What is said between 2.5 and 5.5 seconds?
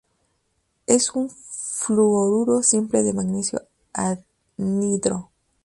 simple de magnesio, anhidro.